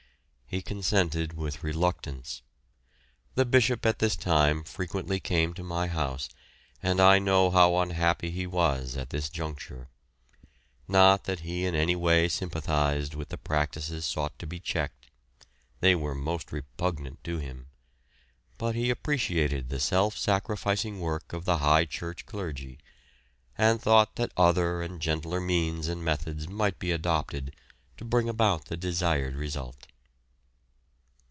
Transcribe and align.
He 0.53 0.61
consented 0.61 1.31
with 1.31 1.63
reluctance. 1.63 2.41
The 3.35 3.45
Bishop 3.45 3.85
at 3.85 3.99
this 3.99 4.17
time 4.17 4.65
frequently 4.65 5.17
came 5.17 5.53
to 5.53 5.63
my 5.63 5.87
house 5.87 6.27
and 6.83 6.99
I 6.99 7.19
know 7.19 7.49
how 7.51 7.77
unhappy 7.77 8.31
he 8.31 8.45
was 8.45 8.97
at 8.97 9.11
this 9.11 9.29
juncture; 9.29 9.87
not 10.89 11.23
that 11.23 11.39
he 11.39 11.63
in 11.65 11.73
any 11.73 11.95
way 11.95 12.27
sympathised 12.27 13.15
with 13.15 13.29
the 13.29 13.37
practices 13.37 14.03
sought 14.03 14.37
to 14.39 14.45
be 14.45 14.59
checked 14.59 15.09
they 15.79 15.95
were 15.95 16.13
most 16.13 16.51
repugnant 16.51 17.23
to 17.23 17.37
him 17.37 17.67
but 18.57 18.75
he 18.75 18.89
appreciated 18.89 19.69
the 19.69 19.79
self 19.79 20.17
sacrificing 20.17 20.99
work 20.99 21.31
of 21.31 21.45
the 21.45 21.59
high 21.59 21.85
church 21.85 22.25
clergy, 22.25 22.77
and 23.57 23.81
thought 23.81 24.17
that 24.17 24.33
other 24.35 24.81
and 24.81 25.01
gentler 25.01 25.39
means 25.39 25.87
and 25.87 26.03
methods 26.03 26.49
might 26.49 26.77
be 26.77 26.91
adopted 26.91 27.55
to 27.95 28.03
bring 28.03 28.27
about 28.27 28.65
the 28.65 28.75
desired 28.75 29.35
result. 29.37 29.87